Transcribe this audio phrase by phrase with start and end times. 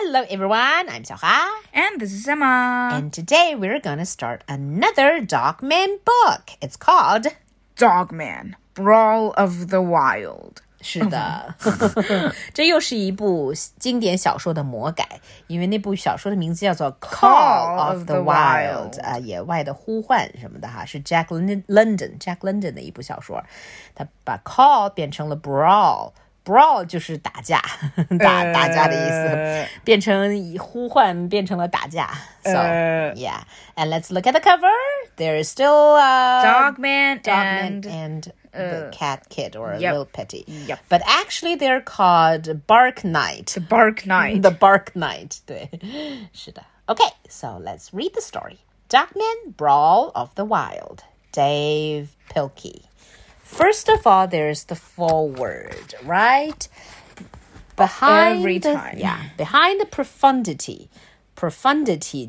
[0.00, 1.48] Hello everyone, I'm Xiaohua.
[1.74, 2.90] And this is Emma.
[2.94, 6.50] And today we're gonna start another Dogman book.
[6.62, 7.26] It's called
[7.76, 10.62] Dogman Brawl of the Wild.
[10.80, 11.54] 是的，
[12.54, 23.42] 这又是一部经典小说的魔改，因为那部小说的名字叫做《Call of the Wild》啊，野外的呼唤什么的哈，是 Jack London Jack London 的一部小说，
[23.94, 26.12] 他把 Call 变成了 Brawl。
[26.45, 27.61] brawl 就是打架，
[28.19, 32.09] 打打架的意思，变成呼唤变成了打架。
[32.43, 32.51] So
[33.15, 33.43] yeah,
[33.75, 34.71] and let's look at the cover.
[35.15, 39.93] There is still a dog man, dog man and the uh, cat kid or yep,
[39.93, 40.43] little petty.
[40.47, 40.79] Yep.
[40.89, 43.53] But actually, they're called Bark Knight.
[43.55, 44.41] The Bark Knight.
[44.43, 45.39] the Bark Knight.
[45.47, 45.69] 对，
[46.33, 46.63] 是的。
[46.87, 48.57] Okay, so let's read the story.
[48.89, 51.03] Dogman Brawl of the Wild.
[51.31, 52.83] Dav Pilkey.
[53.43, 56.67] First of all, there's the foreword, right?
[57.75, 58.97] Behind every time.
[58.97, 60.89] Yeah, behind the profundity.
[61.35, 62.25] Profundity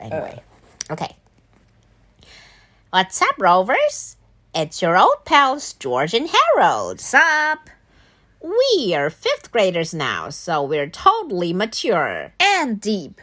[0.00, 0.40] Anyway,
[0.88, 0.92] uh.
[0.92, 1.16] okay.
[2.90, 4.16] What's up, Rovers?
[4.54, 7.00] It's your old pals George and Harold.
[7.00, 7.68] Sup?
[8.40, 13.20] We are fifth graders now, so we're totally mature and deep.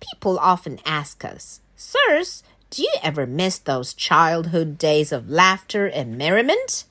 [0.00, 6.17] People often ask us, Sirs, do you ever miss those childhood days of laughter and
[6.17, 6.85] merriment?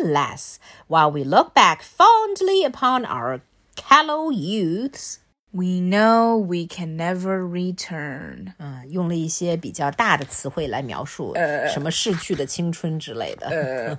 [0.00, 3.40] Alas, while we look back fondly upon our
[3.74, 5.18] callow youths,
[5.56, 8.52] We know we can never return.
[8.58, 11.34] 啊、用了一些比较大的词汇来描述
[11.72, 13.98] 什么逝去的青春之类的。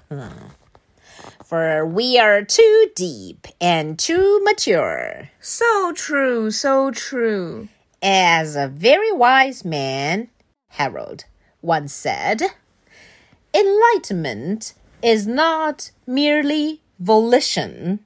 [1.50, 5.30] For we are too deep and too mature.
[5.42, 7.70] So true, so true.
[8.02, 10.28] As a very wise man,
[10.78, 11.26] Harold,
[11.62, 12.52] once said,
[13.54, 18.00] enlightenment is not merely volition,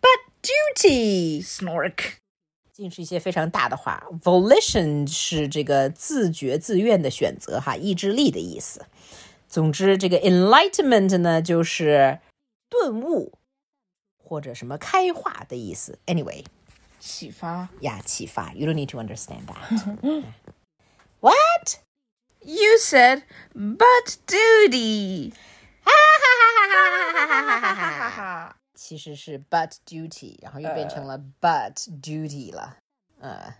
[0.00, 1.42] but duty.
[1.42, 2.14] Snork.
[2.72, 4.06] 尽是一些非常大的话。
[4.22, 8.86] Volition 是这个自觉自愿的选择，哈，意志力的意思。
[9.48, 12.20] 总之，这个 enlightenment 呢，就是
[12.68, 13.32] 顿悟
[14.22, 15.98] 或者什么开化的意思。
[16.06, 16.44] Anyway，
[17.00, 18.52] 启发.呀，启发。
[18.52, 20.24] You don't need to understand that.
[21.20, 21.80] What?
[22.44, 23.22] You said,
[23.54, 25.32] but duty.
[28.74, 32.76] 其实是 but duty，然后又变成了 but duty 了。
[33.20, 33.54] 呃，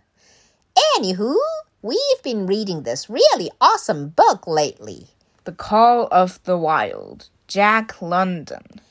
[0.97, 1.35] Anywho,
[1.81, 5.07] we've been reading this really awesome book lately.
[5.43, 7.29] The Call of the Wild.
[7.47, 8.81] Jack London.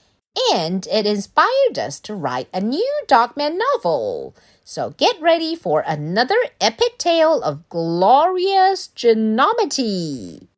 [0.53, 4.35] And it inspired us to write a new Dogman novel.
[4.65, 10.49] So get ready for another epic tale of glorious genomity.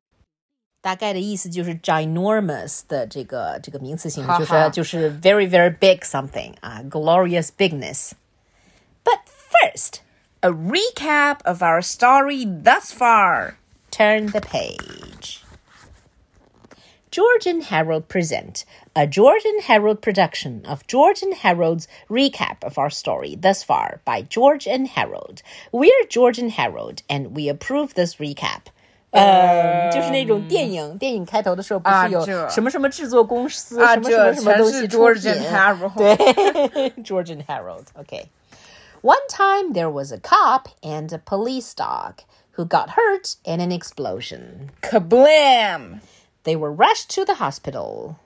[0.83, 8.13] 大概的意思就是 ginormous 的这个这个名词形式，就是哈哈就是 very very big something 啊，glorious bigness.
[9.05, 10.01] But first,
[10.43, 13.59] A recap of our story thus far.
[13.91, 15.43] turn the page.
[17.11, 18.65] George and Harold present
[18.96, 24.00] a George and Harold production of George and Harold's recap of our story thus far
[24.06, 25.42] by George and Harold.
[25.74, 28.68] We're George and Harold, and we approve this recap.
[29.12, 35.22] Um, 呃，就是那种电影，电影开头的时候不是有什么什么制作公司，什么什么什么东西出品？
[35.96, 37.86] 对，George and Harold。
[37.96, 38.30] Okay.
[39.02, 42.24] One time there was a cop and a police dog
[42.58, 44.72] who got hurt in an explosion.
[44.82, 46.00] Kablam!
[46.44, 48.18] They were rushed to the hospital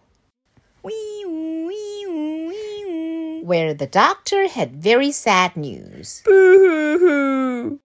[3.50, 6.22] where the doctor had very sad news.
[6.24, 7.80] Boo-hoo-hoo.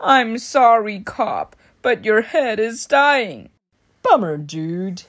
[0.00, 3.50] I'm sorry, cop, but your head is dying.
[4.02, 5.04] Bummer, dude.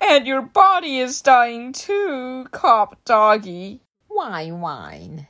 [0.00, 3.80] And your body is dying too, cop doggy.
[4.08, 5.28] Whine, whine.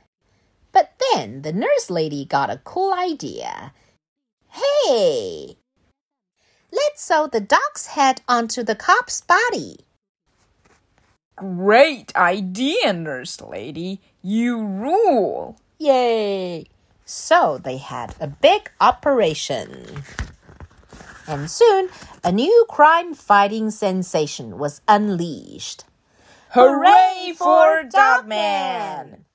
[0.71, 3.73] But then the nurse lady got a cool idea.
[4.49, 5.57] Hey,
[6.71, 9.84] let's sew the dog's head onto the cop's body.
[11.35, 13.99] Great idea, nurse lady.
[14.21, 15.59] You rule.
[15.77, 16.65] Yay!
[17.03, 20.03] So they had a big operation.
[21.27, 21.89] And soon,
[22.23, 25.83] a new crime fighting sensation was unleashed.
[26.51, 29.25] Hooray for Dogman!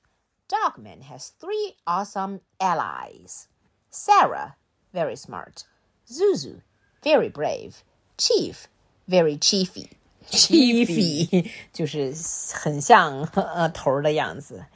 [0.47, 3.47] Dogman has three awesome allies
[3.89, 4.55] Sarah,
[4.91, 5.65] very smart,
[6.09, 6.61] Zuzu,
[7.03, 7.83] very brave,
[8.17, 8.67] Chief,
[9.07, 9.89] very chiefy
[10.28, 12.14] Chiefy 就是
[12.52, 14.66] 很像呃头儿的样子。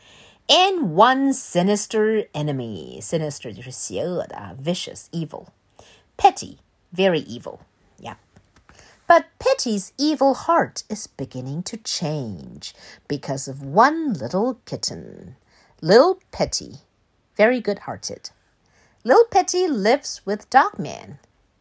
[0.46, 3.00] And one sinister enemy.
[3.00, 5.46] Sinister 就是邪恶的啊，vicious, evil.
[6.16, 6.58] Petty,
[6.92, 7.60] very evil.
[7.98, 8.16] Yeah.
[9.06, 12.72] But Petty's evil heart is beginning to change
[13.08, 15.36] because of one little kitten.
[15.80, 16.80] Little Petty,
[17.36, 18.30] very good hearted.
[19.02, 21.18] Little Petty lives with Dogman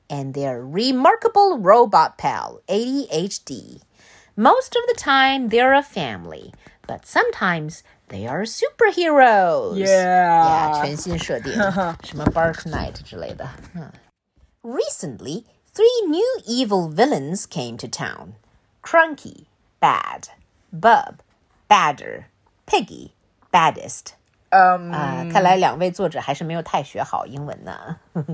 [0.08, 3.80] and their remarkable robot pal, 80-HD.
[4.36, 6.52] Most of the time, they're a family,
[6.86, 9.78] but sometimes they are superheroes.
[9.78, 10.82] Yeah.
[10.82, 11.96] Yeah,
[12.66, 13.02] Knight
[15.72, 18.34] three new evil villains came to town.
[18.82, 19.46] Crunky,
[19.80, 20.28] bad.
[20.72, 21.22] Bub,
[21.68, 22.26] badder.
[22.66, 23.12] Piggy,
[23.52, 24.14] baddest.
[24.52, 27.96] Um, uh, 嗯，看来两位作者还是没有太学好英文呢。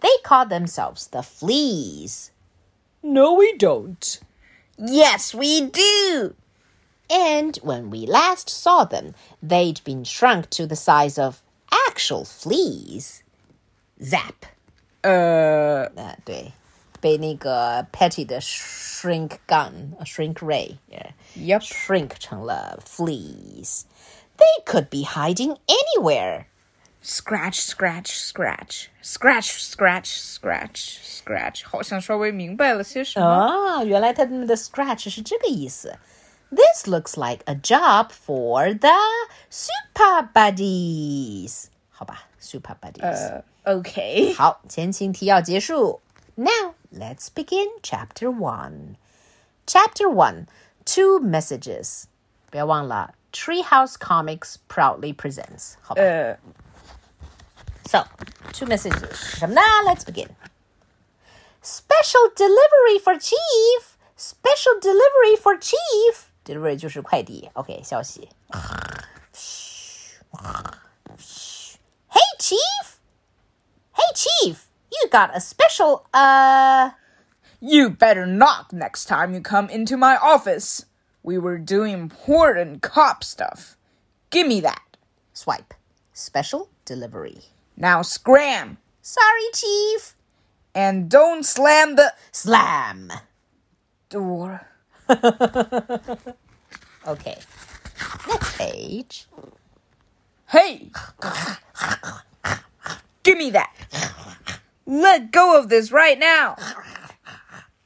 [0.00, 2.30] they call themselves the Fleas.
[3.02, 4.20] No, we don't.
[4.78, 6.34] Yes, we do.
[7.10, 11.42] And when we last saw them, they'd been shrunk to the size of
[11.88, 13.22] actual fleas.
[14.02, 14.46] Zap.
[15.02, 16.52] 呃，啊，对，
[17.00, 20.78] 被那个 Petty 的 shrink gun、shrink ray、
[21.36, 21.62] Yep.
[21.62, 23.84] shrink 成了 fleas.
[24.38, 26.46] They could be hiding anywhere.
[27.07, 33.25] scratch scratch scratch scratch scratch scratch scratch，好像稍微明白了些什么。
[33.25, 35.97] 哦，原来他们的 scratch 是这个意思。
[36.49, 38.91] This looks like a job for the
[39.49, 43.41] super buddies，好吧，super buddies。
[43.63, 46.01] OK，好，前情提要结束。
[46.35, 48.95] Now let's begin chapter one.
[49.65, 50.47] Chapter one,
[50.85, 52.03] two messages.
[52.49, 55.75] 不要忘了，Treehouse Comix proudly presents.
[55.81, 56.01] 好吧。
[57.86, 58.06] 呃 So,
[58.52, 59.14] two messages.
[59.14, 59.60] 是什么呢？
[59.86, 60.28] Let's begin.
[61.62, 63.96] Special delivery for chief.
[64.16, 66.30] Special delivery for chief.
[66.44, 67.50] Delivery 就是快递。
[67.54, 68.30] OK，消息。
[72.08, 72.98] Hey chief.
[73.92, 74.66] Hey chief.
[74.90, 76.90] You got a special uh.
[77.60, 80.84] You better knock next time you come into my office.
[81.22, 83.76] We were doing important cop stuff.
[84.30, 84.96] Give me that.
[85.32, 85.74] Swipe.
[86.12, 87.42] Special delivery.
[87.77, 88.79] Now scram!
[89.01, 90.15] Sorry, Chief!
[90.73, 93.11] And don't slam the slam
[94.09, 94.67] door.
[97.07, 97.37] okay.
[98.27, 99.27] Next page.
[100.47, 100.89] Hey!
[103.23, 103.71] Give me that!
[104.85, 106.55] Let go of this right now!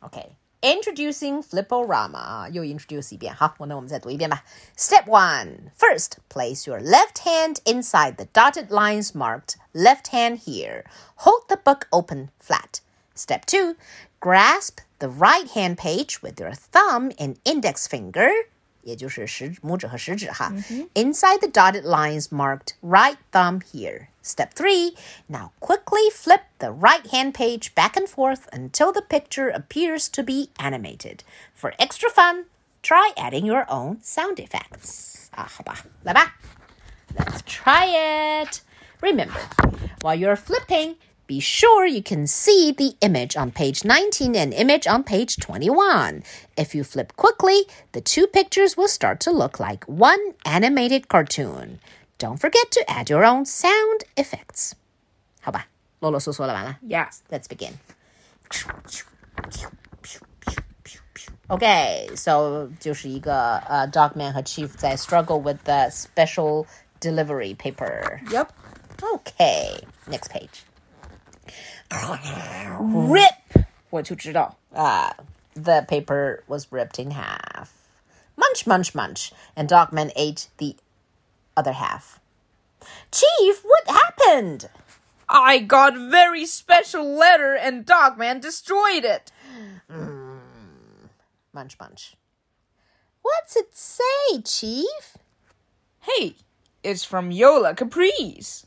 [0.05, 0.35] Okay.
[0.63, 2.49] Introducing Flip-O-Rama.
[2.51, 4.43] You introduce 一遍，好，我那我们再读一遍吧。
[4.77, 10.84] Step one, first, place your left hand inside the dotted lines marked left hand here.
[11.16, 12.80] Hold the book open flat.
[13.14, 13.76] Step two.
[14.18, 18.30] Grasp the right hand page with your thumb and index finger.
[18.82, 20.52] 也就是食拇指和食指哈。
[20.94, 24.08] Inside the dotted lines marked right thumb here.
[24.22, 24.96] Step three.
[25.28, 30.22] Now quickly flip the right hand page back and forth until the picture appears to
[30.22, 31.24] be animated.
[31.52, 32.46] For extra fun,
[32.82, 35.28] try adding your own sound effects.
[35.32, 36.36] 啊，好吧，来吧。
[37.16, 38.60] Let's try it.
[39.00, 39.40] Remember,
[40.00, 40.96] while you're flipping,
[41.26, 46.22] be sure you can see the image on page 19 and image on page 21.
[46.56, 51.80] If you flip quickly, the two pictures will start to look like one animated cartoon.
[52.18, 54.72] Don't forget to add your own sound effects.
[55.42, 55.66] 好吧，
[56.00, 56.78] 啰啰嗦嗦了，完了。
[56.86, 57.18] Yes.
[57.28, 57.72] Let's begin.
[61.48, 66.66] Okay, so 就是一个呃、uh, Dogman 和 Chief 在 struggle with the special
[67.00, 68.20] delivery paper.
[68.30, 68.48] Yep.
[69.02, 70.64] Okay, next page.
[72.80, 73.66] Rip.
[73.90, 74.56] 我就知道。
[74.74, 75.12] Uh,
[75.54, 77.68] the paper was ripped in half.
[78.36, 80.76] Munch, munch, munch, and Dogman ate the
[81.56, 82.20] other half.
[83.10, 84.68] Chief, what happened?
[85.28, 89.32] I got very special letter and Dogman destroyed it.
[91.52, 92.16] Munch, munch.
[93.22, 95.16] What's it say, Chief?
[96.00, 96.36] Hey,
[96.82, 98.66] it's from Yola Caprice.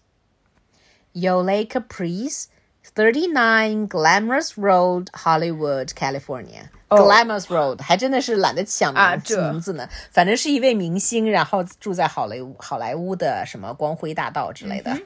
[1.15, 2.49] Yole Caprice,
[2.83, 6.71] 39 Glamorous Road, Hollywood, California.
[6.91, 9.89] Glamorous Road，还真的是懒得想名名字呢。
[10.11, 15.01] 反正是一位明星，然后住在好莱坞好莱坞的什么光辉大道之类的。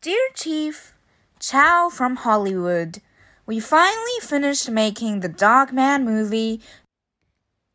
[0.00, 0.92] Dear Chief,
[1.40, 3.00] Ciao from Hollywood.
[3.44, 6.60] We finally finished making the Dog Man movie.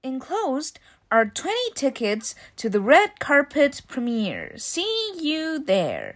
[0.02, 4.58] Enclosed are 20 tickets to the red carpet premiere.
[4.58, 6.16] See you there.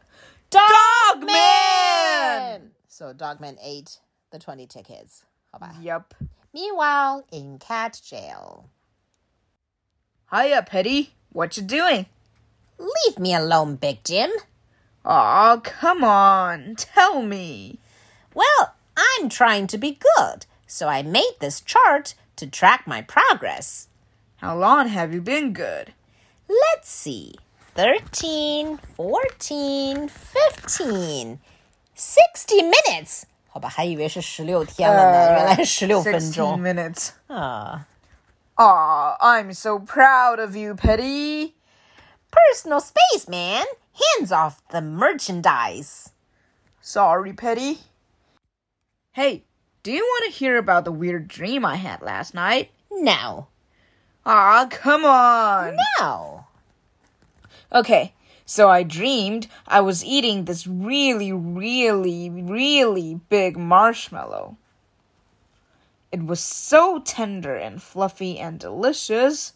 [0.51, 1.31] Dogman!
[2.87, 3.99] So Dogman ate
[4.31, 5.23] the 20 tickets.
[5.81, 6.13] Yep.
[6.53, 8.69] Meanwhile, in cat jail.
[10.31, 11.13] Hiya, Petty.
[11.31, 12.05] What you doing?
[12.77, 14.31] Leave me alone, Big Jim.
[15.05, 16.75] Aw, come on.
[16.75, 17.79] Tell me.
[18.33, 23.87] Well, I'm trying to be good, so I made this chart to track my progress.
[24.37, 25.93] How long have you been good?
[26.47, 27.35] Let's see.
[27.74, 31.38] 13, 14, 15,
[31.94, 33.24] 60 minutes.
[33.48, 37.10] 好吧，还以为是十六天了呢，原来十六分 16钟 minutes.
[37.28, 37.86] 啊。
[38.56, 41.54] Aw, I'm so proud of you, Petty.
[42.30, 43.64] Personal space, man.
[44.18, 46.10] Hands off the merchandise.
[46.80, 47.80] Sorry, Petty.
[49.12, 49.44] Hey,
[49.82, 52.70] do you want to hear about the weird dream I had last night?
[52.90, 53.48] No,
[54.24, 55.76] Aw, come on.
[56.00, 56.46] no.
[57.73, 58.13] Okay,
[58.45, 64.57] so I dreamed I was eating this really, really, really big marshmallow.
[66.11, 69.53] It was so tender and fluffy and delicious.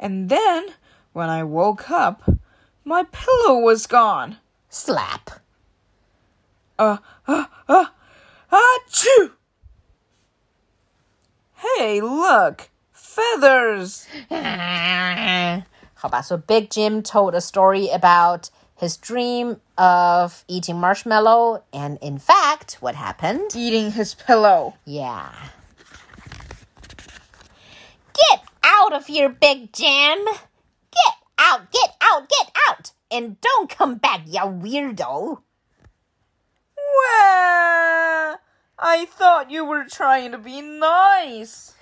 [0.00, 0.66] And then,
[1.12, 2.28] when I woke up,
[2.84, 4.38] my pillow was gone.
[4.68, 5.30] Slap.
[6.76, 6.96] Uh,
[7.28, 7.86] uh, uh,
[8.50, 9.30] achoo!
[11.54, 12.68] Hey, look!
[12.92, 14.08] Feathers!
[16.04, 22.18] 好吧, so Big Jim told a story about his dream of eating marshmallow, and in
[22.18, 23.56] fact, what happened?
[23.56, 24.74] Eating his pillow.
[24.84, 25.32] Yeah.
[28.12, 30.18] Get out of here, Big Jim!
[30.92, 32.92] Get out, get out, get out!
[33.10, 35.38] And don't come back, you weirdo!
[36.76, 38.40] Well,
[38.78, 41.72] I thought you were trying to be nice.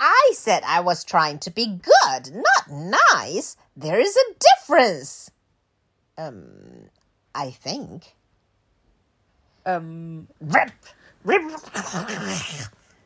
[0.00, 3.56] I said I was trying to be good, not nice.
[3.76, 5.30] There is a difference.
[6.18, 6.90] Um,
[7.34, 8.14] I think.
[9.66, 10.72] Um, Rip,
[11.24, 11.42] rip.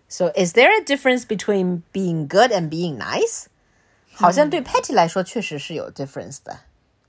[0.08, 3.48] So, is there a difference between being good and being nice?
[4.14, 6.60] 好像对 Patty 来说确实是有 difference 的，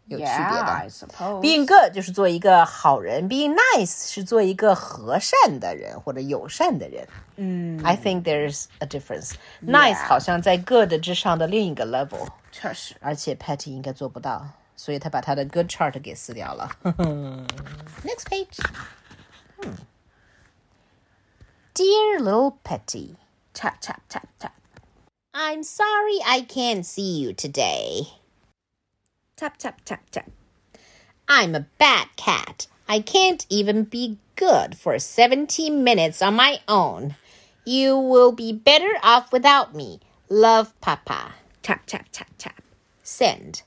[0.05, 0.71] 有区别 yeah, 的。
[0.71, 1.41] I suppose.
[1.41, 7.07] Being good 就是做一个好人，Being nice 是做一个和善的人或者友善的人。
[7.35, 9.33] 嗯，I think there's a difference.
[9.65, 12.95] Nice 好像在 good 之上的另一个 level，确实。
[12.99, 16.69] 而且 Patty 应该做不到，所以他把他的 good chart 给撕掉了。
[18.03, 18.57] Next page.
[19.61, 19.75] Hmm.
[21.75, 23.15] Dear little Patty,
[23.53, 24.53] Tap, tap, tap, tap.
[25.33, 28.07] I'm sorry I can't see you today.
[29.44, 30.30] Tap, tap, tap, tap.
[31.28, 32.66] I'm a bad cat.
[32.88, 37.16] I can't even be good for 70 minutes on my own.
[37.66, 40.00] You will be better off without me.
[40.30, 41.34] Love, Papa.
[41.60, 42.62] Tap, tap, tap, tap.
[43.02, 43.64] Send.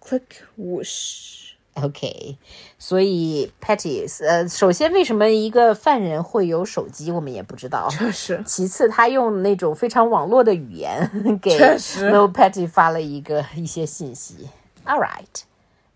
[0.00, 1.52] Click, whoosh.
[1.75, 2.37] OK，
[2.79, 7.89] 所以 Patty，呃，首先为什么一个犯人会有手机，我们也不知道。
[7.89, 8.41] 确实。
[8.45, 14.49] 其次，他用那种非常网络的语言给确实 Little Patty 发了一个一些信息。
[14.85, 15.43] All right,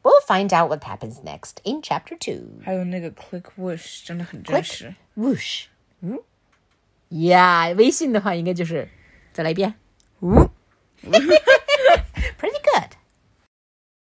[0.04, 2.62] we'll find out what happens next in Chapter Two.
[2.62, 4.94] 还有那个 click whoosh 真的很真实。
[5.16, 5.68] Whoosh，
[6.02, 6.20] 嗯，
[7.10, 8.90] Yeah，微信的话应该就是
[9.32, 9.76] 再来一遍。
[10.20, 10.50] 呜。